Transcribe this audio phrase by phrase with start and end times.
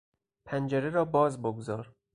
[0.45, 1.95] پنجره را باز بگذار!